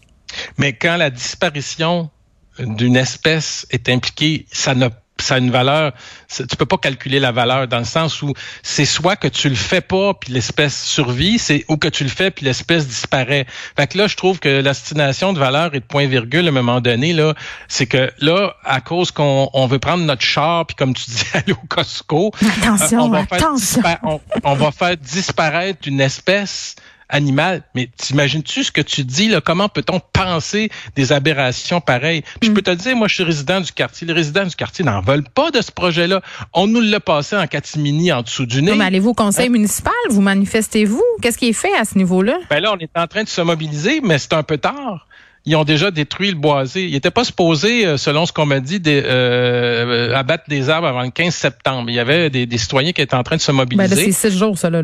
Mais 0.58 0.72
quand 0.72 0.96
la 0.96 1.10
disparition 1.10 2.10
d'une 2.58 2.96
espèce 2.96 3.66
est 3.70 3.88
impliquée, 3.88 4.46
ça 4.50 4.74
n'a 4.74 4.90
ça 5.25 5.37
a 5.37 5.38
une 5.38 5.50
valeur. 5.50 5.92
Tu 6.34 6.56
peux 6.56 6.66
pas 6.66 6.78
calculer 6.78 7.20
la 7.20 7.32
valeur 7.32 7.68
dans 7.68 7.78
le 7.78 7.84
sens 7.84 8.22
où 8.22 8.34
c'est 8.62 8.84
soit 8.84 9.16
que 9.16 9.28
tu 9.28 9.48
le 9.48 9.54
fais 9.54 9.80
pas 9.80 10.14
puis 10.14 10.32
l'espèce 10.32 10.82
survit, 10.82 11.38
c'est 11.38 11.64
ou 11.68 11.76
que 11.76 11.88
tu 11.88 12.04
le 12.04 12.10
fais 12.10 12.30
puis 12.30 12.44
l'espèce 12.44 12.87
disparaît. 12.87 13.46
Fait 13.76 13.87
que 13.87 13.98
là, 13.98 14.06
je 14.06 14.16
trouve 14.16 14.38
que 14.38 14.60
l'estimation 14.60 15.32
de 15.32 15.38
valeur 15.38 15.75
et 15.75 15.80
de 15.80 15.84
point 15.84 16.06
virgule 16.06 16.46
à 16.46 16.48
un 16.48 16.52
moment 16.52 16.80
donné 16.80 17.12
là, 17.12 17.34
c'est 17.68 17.87
que 17.87 18.12
là, 18.18 18.54
à 18.64 18.80
cause 18.80 19.10
qu'on 19.10 19.50
on 19.52 19.66
veut 19.66 19.78
prendre 19.78 20.04
notre 20.04 20.22
char 20.22 20.66
puis 20.66 20.76
comme 20.76 20.94
tu 20.94 21.04
dis 21.10 21.25
aller 21.34 21.52
au 21.52 21.66
Costco, 21.68 22.32
attention, 22.60 23.02
on 23.02 23.08
va 23.08 23.18
attention. 23.30 23.82
Faire 23.82 24.00
on 24.44 24.54
va 24.54 24.70
faire 24.70 24.96
disparaître 24.96 25.87
une 25.87 26.00
espèce 26.00 26.76
animal. 27.08 27.62
Mais 27.74 27.88
t'imagines-tu 27.96 28.64
ce 28.64 28.72
que 28.72 28.80
tu 28.80 29.04
dis, 29.04 29.28
là? 29.28 29.40
Comment 29.40 29.68
peut-on 29.68 30.00
penser 30.00 30.70
des 30.96 31.12
aberrations 31.12 31.80
pareilles? 31.80 32.22
Puis 32.40 32.50
je 32.50 32.54
peux 32.54 32.62
te 32.62 32.70
dire, 32.70 32.96
moi, 32.96 33.08
je 33.08 33.14
suis 33.14 33.24
résident 33.24 33.60
du 33.60 33.72
quartier. 33.72 34.06
Les 34.06 34.12
résidents 34.12 34.44
du 34.44 34.54
quartier 34.54 34.84
n'en 34.84 35.00
veulent 35.00 35.28
pas 35.34 35.50
de 35.50 35.60
ce 35.60 35.72
projet-là. 35.72 36.22
On 36.52 36.66
nous 36.66 36.80
l'a 36.80 37.00
passé 37.00 37.36
en 37.36 37.46
catimini 37.46 38.12
en 38.12 38.22
dessous 38.22 38.46
du 38.46 38.62
nez. 38.62 38.74
mais 38.74 38.84
allez-vous 38.84 39.10
au 39.10 39.14
conseil 39.14 39.46
hein? 39.46 39.50
municipal? 39.50 39.92
Vous 40.10 40.20
manifestez-vous? 40.20 41.04
Qu'est-ce 41.22 41.38
qui 41.38 41.48
est 41.48 41.52
fait 41.52 41.74
à 41.74 41.84
ce 41.84 41.96
niveau-là? 41.96 42.38
Ben 42.50 42.60
là, 42.60 42.72
on 42.72 42.78
est 42.78 42.90
en 42.96 43.06
train 43.06 43.24
de 43.24 43.28
se 43.28 43.40
mobiliser, 43.40 44.00
mais 44.02 44.18
c'est 44.18 44.34
un 44.34 44.42
peu 44.42 44.58
tard 44.58 45.06
ils 45.48 45.56
ont 45.56 45.64
déjà 45.64 45.90
détruit 45.90 46.30
le 46.30 46.36
boisé. 46.36 46.86
Ils 46.86 46.92
n'étaient 46.92 47.10
pas 47.10 47.24
supposés, 47.24 47.86
euh, 47.86 47.96
selon 47.96 48.26
ce 48.26 48.32
qu'on 48.32 48.44
m'a 48.44 48.60
dit, 48.60 48.80
de, 48.80 49.02
euh, 49.04 50.14
abattre 50.14 50.44
des 50.48 50.68
arbres 50.68 50.88
avant 50.88 51.02
le 51.02 51.10
15 51.10 51.34
septembre. 51.34 51.88
Il 51.88 51.94
y 51.94 51.98
avait 51.98 52.28
des, 52.28 52.58
citoyens 52.58 52.92
qui 52.92 53.00
étaient 53.00 53.14
en 53.14 53.22
train 53.22 53.36
de 53.36 53.40
se 53.40 53.52
mobiliser. 53.52 53.88
Ben 53.88 54.04
c'est 54.12 54.30
six 54.30 54.38
jours, 54.38 54.58
ça, 54.58 54.68
là. 54.68 54.82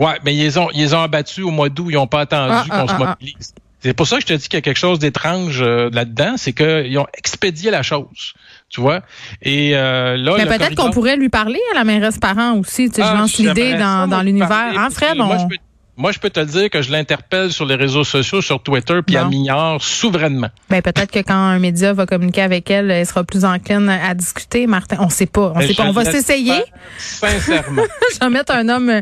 Ouais, 0.00 0.18
mais 0.24 0.34
ils 0.34 0.58
ont, 0.58 0.68
ils 0.72 0.96
ont 0.96 1.02
abattu 1.02 1.42
au 1.42 1.50
mois 1.50 1.68
d'août, 1.68 1.88
ils 1.90 1.94
n'ont 1.94 2.06
pas 2.06 2.20
attendu 2.20 2.54
ah, 2.56 2.64
qu'on 2.68 2.86
ah, 2.86 2.88
se 2.88 2.92
ah, 2.94 2.98
mobilise. 2.98 3.54
C'est 3.82 3.94
pour 3.94 4.06
ça 4.06 4.16
que 4.16 4.22
je 4.22 4.26
te 4.26 4.32
dis 4.32 4.48
qu'il 4.48 4.54
y 4.54 4.58
a 4.58 4.62
quelque 4.62 4.78
chose 4.78 4.98
d'étrange 4.98 5.60
euh, 5.62 5.88
là-dedans, 5.92 6.34
c'est 6.36 6.52
qu'ils 6.52 6.98
ont 6.98 7.06
expédié 7.16 7.70
la 7.70 7.82
chose, 7.82 8.34
tu 8.68 8.80
vois. 8.80 9.00
Et 9.42 9.74
euh, 9.74 10.16
là, 10.16 10.34
mais 10.36 10.46
peut-être 10.46 10.74
qu'on 10.74 10.90
pourrait 10.90 11.16
lui 11.16 11.28
parler 11.28 11.60
à 11.72 11.74
la 11.74 11.84
mairesse 11.84 12.18
parent 12.18 12.56
aussi. 12.58 12.90
Tu 12.90 12.96
sais, 12.96 13.08
je 13.08 13.16
lance 13.16 13.38
l'idée 13.38 13.74
dans, 13.74 14.08
dans 14.08 14.22
l'univers. 14.22 14.72
Hein, 14.76 14.88
Fred, 14.90 15.16
moi, 15.16 15.38
je 15.38 15.46
peux 15.46 15.56
te 16.30 16.40
le 16.40 16.46
dire 16.46 16.70
que 16.70 16.82
je 16.82 16.90
l'interpelle 16.90 17.52
sur 17.52 17.64
les 17.64 17.74
réseaux 17.74 18.04
sociaux, 18.04 18.42
sur 18.42 18.62
Twitter, 18.62 19.00
puis 19.06 19.16
elle 19.16 19.28
m'ignore 19.28 19.82
souverainement. 19.82 20.48
Ben, 20.68 20.82
peut-être 20.82 21.10
que 21.10 21.20
quand 21.20 21.34
un 21.34 21.58
média 21.58 21.92
va 21.92 22.06
communiquer 22.06 22.42
avec 22.42 22.70
elle, 22.70 22.90
elle 22.90 23.06
sera 23.06 23.24
plus 23.24 23.44
encline 23.44 23.88
à 23.88 24.14
discuter, 24.14 24.66
Martin. 24.66 24.96
On 25.00 25.08
sait 25.08 25.26
pas. 25.26 25.52
On 25.54 25.60
sait 25.60 25.74
pas. 25.74 25.84
On 25.84 25.92
va 25.92 26.04
s'essayer. 26.04 26.62
Sincèrement. 26.98 27.82
je 28.12 28.18
vais 28.20 28.30
mettre 28.30 28.54
un 28.54 28.68
homme, 28.68 29.00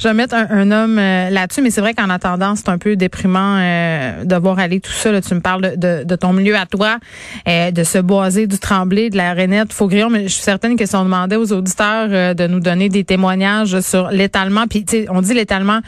je 0.00 0.08
vais 0.08 0.14
mettre 0.14 0.34
un, 0.34 0.70
homme 0.70 0.98
euh, 0.98 1.30
là-dessus, 1.30 1.62
mais 1.62 1.70
c'est 1.70 1.80
vrai 1.80 1.94
qu'en 1.94 2.10
attendant, 2.10 2.54
c'est 2.56 2.68
un 2.68 2.78
peu 2.78 2.96
déprimant 2.96 3.56
euh, 3.58 4.24
de 4.24 4.36
voir 4.36 4.58
aller 4.58 4.80
tout 4.80 4.92
ça. 4.92 5.12
Là. 5.12 5.20
Tu 5.20 5.34
me 5.34 5.40
parles 5.40 5.76
de, 5.76 6.04
de, 6.04 6.16
ton 6.16 6.32
milieu 6.32 6.56
à 6.56 6.66
toi, 6.66 6.98
euh, 7.48 7.70
de 7.70 7.84
se 7.84 7.98
boiser 7.98 8.46
du 8.46 8.58
tremblé, 8.58 9.10
de 9.10 9.16
la 9.16 9.32
rainette 9.32 9.72
Faugrillon, 9.72 10.10
mais 10.10 10.24
je 10.24 10.34
suis 10.34 10.42
certaine 10.42 10.76
que 10.76 10.86
si 10.86 10.96
on 10.96 11.04
demandait 11.04 11.36
aux 11.36 11.52
auditeurs 11.52 12.08
euh, 12.10 12.34
de 12.34 12.46
nous 12.46 12.60
donner 12.60 12.88
des 12.88 13.04
témoignages 13.04 13.80
sur 13.80 14.10
l'étalement, 14.10 14.66
puis 14.66 14.84
on 15.10 15.20
dit 15.20 15.34
l'étalement 15.34 15.80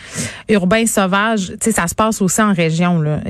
urbain 0.49 0.87
sauvage, 0.87 1.49
tu 1.49 1.57
sais, 1.63 1.73
ça 1.73 1.87
se 1.87 1.95
passe 1.95 2.21
aussi 2.21 2.43
en 2.43 2.53
région. 2.53 3.01
Là. 3.01 3.21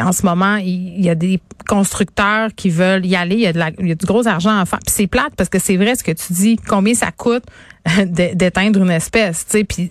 en 0.00 0.12
ce 0.12 0.24
moment, 0.24 0.56
il, 0.56 1.02
y 1.02 1.10
a 1.10 1.14
des 1.14 1.40
constructeurs 1.68 2.50
qui 2.54 2.70
veulent 2.70 3.06
y 3.06 3.16
aller. 3.16 3.36
Il 3.36 3.42
y 3.42 3.46
a, 3.46 3.52
de 3.52 3.58
la, 3.58 3.70
il 3.78 3.88
y 3.88 3.92
a 3.92 3.94
du 3.94 4.06
gros 4.06 4.26
argent 4.26 4.58
à 4.58 4.64
faire. 4.64 4.80
Puis 4.80 4.94
c'est 4.94 5.06
plate 5.06 5.34
parce 5.36 5.48
que 5.48 5.58
c'est 5.58 5.76
vrai 5.76 5.94
ce 5.94 6.04
que 6.04 6.12
tu 6.12 6.32
dis. 6.32 6.56
Combien 6.68 6.94
ça 6.94 7.10
coûte 7.12 7.44
d'éteindre 8.06 8.82
une 8.82 8.90
espèce, 8.90 9.46
tu 9.46 9.58
sais. 9.58 9.64
Puis 9.64 9.90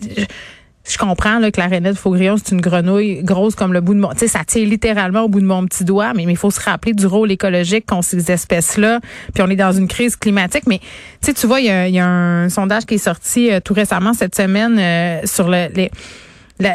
je 0.89 0.97
comprends 0.97 1.39
là, 1.39 1.49
que 1.49 1.61
la 1.61 1.67
rainette 1.67 1.95
faugrillon, 1.95 2.35
c'est 2.37 2.53
une 2.53 2.61
grenouille 2.61 3.23
grosse 3.23 3.55
comme 3.55 3.71
le 3.71 3.79
bout 3.79 3.93
de 3.93 3.99
mon... 3.99 4.09
Tu 4.09 4.19
sais, 4.19 4.27
ça 4.27 4.43
tient 4.45 4.65
littéralement 4.65 5.21
au 5.21 5.29
bout 5.29 5.39
de 5.39 5.45
mon 5.45 5.65
petit 5.65 5.85
doigt, 5.85 6.13
mais 6.13 6.23
il 6.23 6.35
faut 6.35 6.51
se 6.51 6.59
rappeler 6.59 6.93
du 6.93 7.05
rôle 7.05 7.31
écologique 7.31 7.85
qu'ont 7.85 8.01
ces 8.01 8.29
espèces-là. 8.29 8.99
Puis 9.33 9.43
on 9.43 9.49
est 9.49 9.55
dans 9.55 9.71
une 9.71 9.87
crise 9.87 10.17
climatique. 10.17 10.63
Mais 10.67 10.79
tu 10.79 10.87
sais, 11.21 11.33
tu 11.33 11.47
vois, 11.47 11.61
il 11.61 11.67
y 11.67 11.99
a, 11.99 12.07
un 12.07 12.49
sondage 12.49 12.85
qui 12.85 12.95
est 12.95 12.97
sorti 12.97 13.49
euh, 13.49 13.61
tout 13.61 13.73
récemment 13.73 14.13
cette 14.13 14.35
semaine 14.35 14.77
euh, 14.77 15.21
sur 15.25 15.47
le, 15.47 15.69
les 15.73 15.89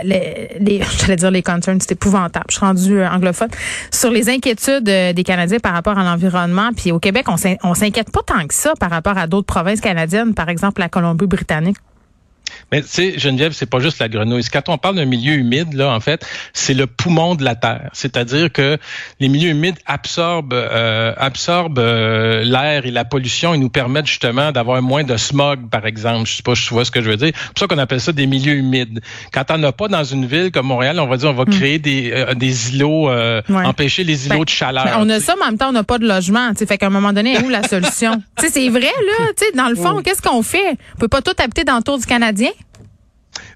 les, 0.04 0.56
les 0.60 0.80
j'allais 0.98 1.16
dire 1.16 1.30
les 1.30 1.42
concerns, 1.42 1.80
c'est 1.80 1.92
épouvantable. 1.92 2.46
Je 2.48 2.56
suis 2.56 2.64
rendue 2.64 2.98
euh, 3.00 3.10
anglophone 3.10 3.48
sur 3.90 4.10
les 4.10 4.28
inquiétudes 4.28 4.88
euh, 4.88 5.12
des 5.12 5.24
Canadiens 5.24 5.58
par 5.58 5.72
rapport 5.72 5.98
à 5.98 6.04
l'environnement. 6.04 6.70
Puis 6.76 6.92
au 6.92 6.98
Québec, 6.98 7.26
on 7.28 7.74
s'inquiète 7.74 8.10
pas 8.10 8.22
tant 8.24 8.46
que 8.46 8.54
ça 8.54 8.74
par 8.78 8.90
rapport 8.90 9.18
à 9.18 9.26
d'autres 9.26 9.46
provinces 9.46 9.80
canadiennes, 9.80 10.34
par 10.34 10.48
exemple 10.48 10.80
la 10.80 10.88
Colombie-Britannique. 10.88 11.76
Mais 12.72 12.82
tu 12.82 12.88
sais, 12.88 13.18
Geneviève, 13.18 13.52
c'est 13.52 13.66
pas 13.66 13.80
juste 13.80 13.98
la 13.98 14.08
grenouille. 14.08 14.44
Quand 14.52 14.68
on 14.68 14.78
parle 14.78 14.96
d'un 14.96 15.04
milieu 15.04 15.34
humide, 15.34 15.74
là, 15.74 15.90
en 15.94 16.00
fait, 16.00 16.26
c'est 16.52 16.74
le 16.74 16.86
poumon 16.86 17.34
de 17.34 17.44
la 17.44 17.54
terre. 17.54 17.90
C'est-à-dire 17.92 18.52
que 18.52 18.78
les 19.20 19.28
milieux 19.28 19.50
humides 19.50 19.78
absorbent, 19.86 20.52
euh, 20.52 21.12
absorbent 21.16 21.78
euh, 21.78 22.42
l'air 22.44 22.86
et 22.86 22.90
la 22.90 23.04
pollution 23.04 23.54
et 23.54 23.58
nous 23.58 23.68
permettent 23.70 24.06
justement 24.06 24.52
d'avoir 24.52 24.82
moins 24.82 25.04
de 25.04 25.16
smog, 25.16 25.68
par 25.70 25.86
exemple. 25.86 26.28
Je 26.28 26.36
sais 26.36 26.42
pas 26.42 26.54
si 26.54 26.66
tu 26.66 26.74
vois 26.74 26.84
ce 26.84 26.90
que 26.90 27.02
je 27.02 27.10
veux 27.10 27.16
dire. 27.16 27.32
C'est 27.34 27.48
pour 27.48 27.58
ça 27.58 27.66
qu'on 27.66 27.78
appelle 27.78 28.00
ça 28.00 28.12
des 28.12 28.26
milieux 28.26 28.54
humides. 28.54 29.00
Quand 29.32 29.44
on 29.50 29.58
n'a 29.58 29.72
pas 29.72 29.88
dans 29.88 30.04
une 30.04 30.26
ville 30.26 30.50
comme 30.50 30.66
Montréal, 30.66 31.00
on 31.00 31.06
va 31.06 31.16
dire 31.16 31.30
on 31.30 31.34
va 31.34 31.44
hmm. 31.44 31.50
créer 31.50 31.78
des, 31.78 32.10
euh, 32.12 32.34
des 32.34 32.74
îlots, 32.74 33.08
euh, 33.08 33.42
empêcher 33.48 34.04
les 34.04 34.26
îlots 34.26 34.38
ben, 34.38 34.44
de 34.44 34.48
chaleur. 34.48 34.84
Ben, 34.84 34.96
on 34.98 35.08
a 35.08 35.20
ça, 35.20 35.34
mais 35.36 35.44
en 35.44 35.48
même 35.48 35.58
temps, 35.58 35.68
on 35.68 35.72
n'a 35.72 35.84
pas 35.84 35.98
de 35.98 36.06
logement. 36.06 36.52
Fait 36.54 36.78
qu'à 36.78 36.86
un 36.86 36.90
moment 36.90 37.12
donné, 37.12 37.38
où 37.38 37.48
la 37.48 37.62
solution? 37.68 38.22
c'est 38.38 38.68
vrai, 38.68 38.80
là. 38.80 39.32
Dans 39.54 39.68
le 39.68 39.76
fond, 39.76 40.02
qu'est-ce 40.02 40.22
qu'on 40.22 40.42
fait? 40.42 40.76
On 40.94 40.98
peut 40.98 41.08
pas 41.08 41.22
tout 41.22 41.32
habiter 41.38 41.64
dans 41.64 41.76
le 41.76 41.82
tour 41.82 41.98
du 41.98 42.06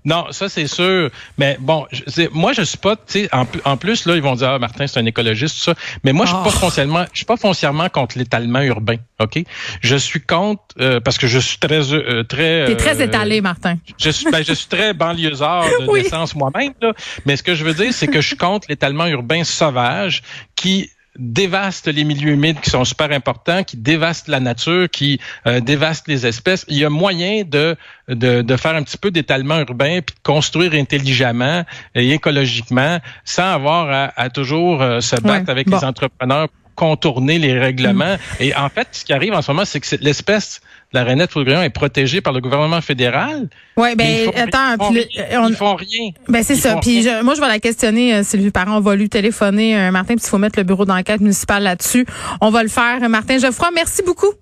Non, 0.05 0.27
ça 0.31 0.49
c'est 0.49 0.67
sûr. 0.67 1.11
Mais 1.39 1.57
bon, 1.61 1.87
je, 1.93 2.29
moi 2.33 2.53
je 2.53 2.63
suis 2.63 2.79
pas, 2.79 2.97
tu 2.97 3.03
sais, 3.07 3.29
en, 3.33 3.77
plus 3.77 4.07
là 4.07 4.17
ils 4.17 4.23
vont 4.23 4.35
dire 4.35 4.51
ah, 4.51 4.59
Martin 4.59 4.87
c'est 4.87 4.99
un 4.99 5.07
écologiste 5.07 5.57
tout 5.57 5.63
ça. 5.63 5.75
Mais 6.05 6.13
moi 6.13 6.27
je 6.27 6.33
suis 6.33 6.43
pas 6.43 6.51
ah. 6.55 6.59
foncièrement, 6.59 7.05
je 7.13 7.19
suis 7.19 7.27
pas 7.27 7.37
foncièrement 7.37 7.89
contre 7.89 8.19
l'étalement 8.19 8.61
urbain, 8.61 8.97
ok? 9.21 9.43
Je 9.81 9.97
suis 9.97 10.21
contre 10.21 10.63
euh, 10.81 11.01
parce 11.01 11.19
que 11.19 11.27
je 11.27 11.39
suis 11.39 11.59
très 11.59 11.93
euh, 11.93 12.25
très. 12.25 12.67
T'es 12.67 12.77
très 12.77 13.01
euh, 13.01 13.05
étalé, 13.05 13.41
Martin. 13.41 13.77
Je 13.99 14.11
suis, 14.11 14.31
ben, 14.31 14.43
je 14.45 14.53
suis 14.53 14.69
très 14.69 14.93
banlieusard 14.95 15.65
de 15.65 15.93
naissance 15.93 16.35
moi-même 16.35 16.73
là. 16.81 16.93
Mais 17.27 17.37
ce 17.37 17.43
que 17.43 17.55
je 17.55 17.65
veux 17.65 17.75
dire 17.75 17.93
c'est 17.93 18.09
que 18.09 18.21
je 18.21 18.27
suis 18.29 18.37
contre 18.37 18.67
l'étalement 18.69 19.07
urbain 19.07 19.45
sauvage 19.45 20.23
qui 20.57 20.91
dévaste 21.19 21.89
les 21.89 22.05
milieux 22.05 22.33
humides 22.33 22.61
qui 22.61 22.71
sont 22.71 22.85
super 22.85 23.13
importants, 23.13 23.65
qui 23.65 23.77
dévaste 23.77 24.29
la 24.29 24.41
nature, 24.41 24.89
qui 24.89 25.21
euh, 25.47 25.61
dévaste 25.61 26.09
les 26.09 26.27
espèces. 26.27 26.65
Il 26.69 26.79
y 26.79 26.85
a 26.85 26.91
moyen 26.91 27.43
de, 27.45 27.77
de, 28.09 28.43
de 28.43 28.57
faire 28.57 28.75
un 28.75 28.83
petit 28.83 28.99
peu 28.99 29.11
d'étalement 29.11 29.59
urbain 29.59 30.01
puis 30.01 30.15
de 30.15 30.23
construire 30.23 30.75
intelligemment 30.75 31.65
et 31.95 32.13
écologiquement 32.13 32.99
sans 33.25 33.53
avoir 33.53 34.13
à, 34.17 34.31
toujours 34.31 34.83
euh, 34.83 35.01
se 35.01 35.17
battre 35.17 35.51
avec 35.51 35.69
les 35.69 35.85
entrepreneurs 35.85 36.49
contourner 36.75 37.39
les 37.39 37.59
règlements. 37.59 38.17
Mm. 38.17 38.43
Et 38.43 38.55
en 38.55 38.69
fait, 38.69 38.89
ce 38.93 39.05
qui 39.05 39.13
arrive 39.13 39.35
en 39.35 39.43
ce 39.43 39.51
moment, 39.51 39.65
c'est 39.65 39.81
que 39.81 39.97
l'espèce 40.01 40.61
la 40.93 41.05
rainette 41.05 41.33
faugrillon 41.33 41.63
est 41.63 41.71
protégée 41.71 42.21
par 42.21 42.33
le 42.33 42.41
gouvernement 42.41 42.81
fédéral. 42.81 43.49
Oui, 43.77 43.95
ben 43.97 44.31
attends, 44.37 44.91
ils 44.91 45.57
font, 45.57 45.75
rien. 45.75 46.11
Ben 46.29 46.43
c'est 46.43 46.57
ça. 46.57 46.77
Puis 46.77 47.07
moi 47.23 47.35
je 47.35 47.41
vais 47.41 47.49
la 47.49 47.59
questionner 47.59 48.15
euh, 48.15 48.23
Sylvie 48.23 48.51
Parent, 48.51 48.77
on 48.77 48.81
va 48.81 48.95
lui 48.95 49.09
téléphoner 49.09 49.79
euh, 49.79 49.91
Martin 49.91 50.15
puis 50.17 50.25
il 50.25 50.29
faut 50.29 50.39
mettre 50.39 50.59
le 50.59 50.65
bureau 50.65 50.85
d'enquête 50.85 51.21
municipal 51.21 51.63
là-dessus. 51.63 52.07
On 52.41 52.51
va 52.51 52.63
le 52.63 52.69
faire 52.69 53.09
Martin 53.09 53.39
Geoffroy, 53.39 53.71
merci 53.75 54.03
beaucoup. 54.03 54.33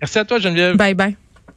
Merci 0.00 0.18
à 0.18 0.24
toi 0.24 0.38
Geneviève. 0.38 0.76
Bye 0.76 0.94
bye. 0.94 1.16